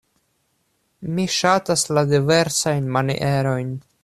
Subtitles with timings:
[1.17, 3.75] Mi ŝatas la diversajn manierojn.